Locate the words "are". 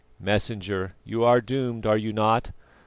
1.23-1.41, 1.85-1.95